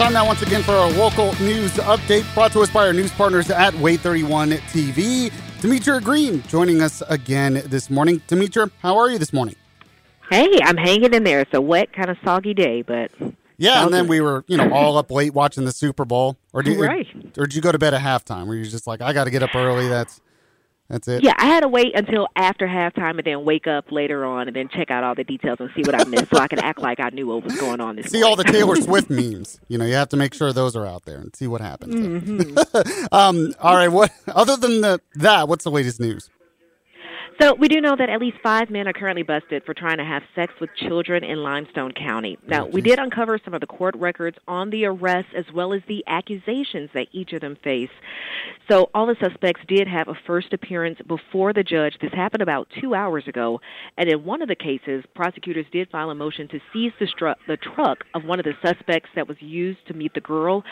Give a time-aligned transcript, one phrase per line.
[0.00, 3.12] Time now once again for our local news update brought to us by our news
[3.12, 5.30] partners at WAAY 31 TV.
[5.60, 8.18] Demetra Green joining us again this morning.
[8.26, 9.56] Demetra, how are you this morning?
[10.30, 11.40] Hey, I'm hanging in there.
[11.40, 13.10] It's a wet, kind of soggy day, but
[13.58, 16.38] Yeah, and then we were, you know, all up late watching the Super Bowl.
[16.54, 17.06] Or did, Right.
[17.36, 18.46] or, did you go to bed at halftime?
[18.46, 19.86] Were you're just like, I got to get up early?
[19.86, 20.22] That's
[20.90, 21.22] that's it.
[21.22, 24.56] yeah, I had to wait until after halftime and then wake up later on and
[24.56, 26.80] then check out all the details and see what I missed, so I can act
[26.80, 28.06] like I knew what was going on this.
[28.06, 29.60] See all the Taylor Swift memes.
[29.68, 31.94] You know, you have to make sure those are out there and see what happens.
[31.94, 33.04] Mm-hmm.
[33.14, 33.88] um, all right.
[33.88, 35.48] What other than the that?
[35.48, 36.28] What's the latest news?
[37.40, 40.04] So we do know that at least five men are currently busted for trying to
[40.04, 42.36] have sex with children in Limestone County.
[42.46, 45.80] Now, we did uncover some of the court records on the arrests as well as
[45.88, 47.88] the accusations that each of them face.
[48.70, 51.94] So all the suspects did have a first appearance before the judge.
[52.02, 53.62] This happened about two hours ago.
[53.96, 57.36] And in one of the cases, prosecutors did file a motion to seize the, stru-
[57.48, 60.62] the truck of one of the suspects that was used to meet the girl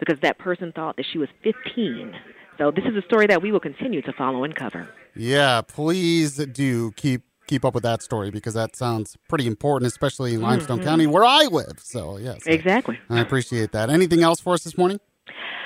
[0.00, 2.14] because that person thought that she was 15.
[2.58, 4.88] So this is a story that we will continue to follow and cover.
[5.14, 10.34] Yeah, please do keep keep up with that story because that sounds pretty important, especially
[10.34, 10.84] in Limestone Mhm.
[10.84, 11.78] County where I live.
[11.78, 12.98] So yes, Exactly.
[13.08, 13.88] I appreciate that.
[13.88, 14.98] Anything else for us this morning?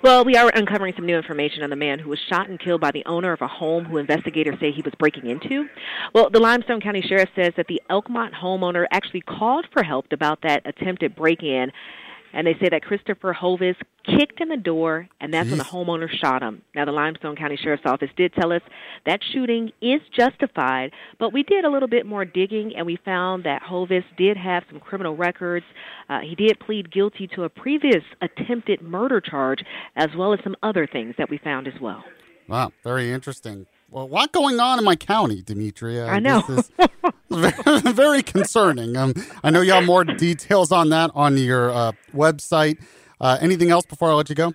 [0.00, 2.80] Well, we are uncovering some new information on the man who was shot and killed
[2.80, 5.66] by the owner of a home who investigators say he was breaking into.
[6.14, 10.42] Well, the Limestone County Sheriff says that the Elkmont homeowner actually called for help about
[10.42, 11.72] that attempted break in.
[12.34, 16.08] And they say that Christopher Hovis kicked in the door, and that's when the homeowner
[16.10, 16.62] shot him.
[16.74, 18.60] Now, the Limestone County Sheriff's Office did tell us
[19.06, 20.90] that shooting is justified,
[21.20, 24.64] but we did a little bit more digging, and we found that Hovis did have
[24.68, 25.64] some criminal records.
[26.08, 29.60] Uh, he did plead guilty to a previous attempted murder charge,
[29.96, 32.02] as well as some other things that we found as well.
[32.48, 33.66] Wow, very interesting.
[33.90, 36.06] Well, a lot going on in my county, Demetria.
[36.06, 36.42] I know.
[36.48, 36.70] This is
[37.30, 38.96] very, very concerning.
[38.96, 42.82] Um, I know you have more details on that on your uh, website.
[43.20, 44.52] Uh, anything else before I let you go?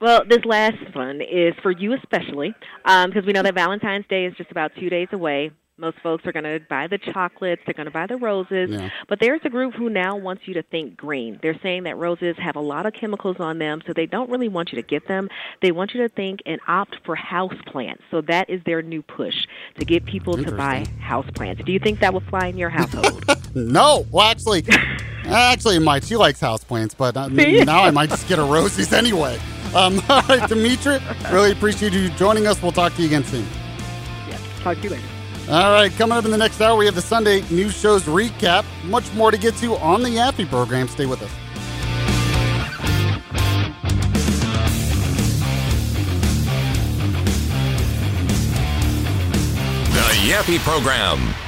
[0.00, 2.54] Well, this last one is for you especially,
[2.84, 5.50] because we know that Valentine's Day is just about two days away.
[5.78, 8.90] Most folks are going to buy the chocolates, they're going to buy the roses, Yeah.
[9.08, 11.38] but there's a group who now wants you to think green.
[11.40, 14.48] They're saying that roses have a lot of chemicals on them, so they don't really
[14.48, 15.28] want you to get them.
[15.62, 18.02] They want you to think and opt for house plants.
[18.10, 19.46] So that is their new push
[19.78, 21.62] to get people to buy house plants.
[21.64, 23.24] Do you think that will fly in your household?
[23.54, 24.06] No.
[24.10, 24.64] Well, actually,
[25.24, 26.04] actually, it might.
[26.04, 29.38] She likes houseplants, but uh, now I might just get her roses anyway.
[29.74, 31.00] Um, all right, Demetria,
[31.32, 32.62] really appreciate you joining us.
[32.62, 33.46] We'll talk to you again soon.
[34.28, 35.02] Yeah, talk to you later.
[35.50, 38.66] All right, coming up in the next hour, we have the Sunday news shows recap.
[38.84, 40.88] Much more to get to on the Yaffee program.
[40.88, 41.30] Stay with us.
[49.94, 51.47] The Yaffee Program.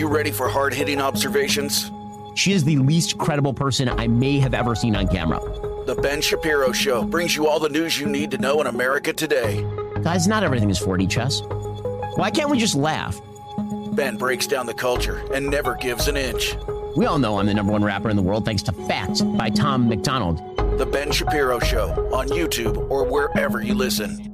[0.00, 1.90] You ready for hard hitting observations?
[2.34, 5.40] She is the least credible person I may have ever seen on camera.
[5.84, 9.12] The Ben Shapiro Show brings you all the news you need to know in America
[9.12, 9.62] today.
[10.02, 11.42] Guys, not everything is 4D chess.
[12.16, 13.20] Why can't we just laugh?
[13.92, 16.56] Ben breaks down the culture and never gives an inch.
[16.96, 19.50] We all know I'm the number one rapper in the world thanks to Facts by
[19.50, 20.38] Tom MacDonald.
[20.78, 24.29] The Ben Shapiro Show on YouTube or wherever you listen.